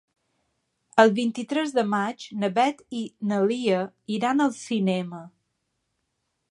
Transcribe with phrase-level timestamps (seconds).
[1.03, 3.03] El vint-i-tres de maig na Beth i
[3.33, 3.83] na Lia
[4.19, 5.23] iran al cinema.